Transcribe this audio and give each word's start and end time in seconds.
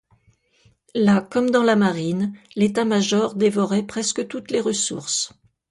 Là 0.95 1.21
comme 1.21 1.51
dans 1.51 1.61
la 1.61 1.75
marine 1.75 2.33
l'état-major 2.55 3.35
dévorait 3.35 3.83
presque 3.85 4.27
toutes 4.27 4.49
les 4.49 4.59
ressources. 4.59 5.31